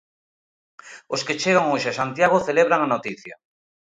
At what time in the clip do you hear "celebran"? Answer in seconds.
2.47-2.81